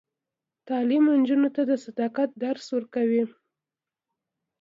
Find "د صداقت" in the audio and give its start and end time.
1.69-2.29